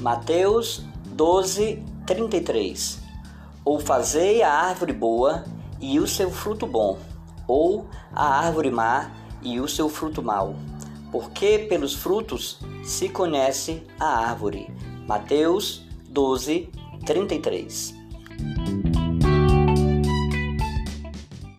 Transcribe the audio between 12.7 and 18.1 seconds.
se conhece a árvore. Mateus 12, 33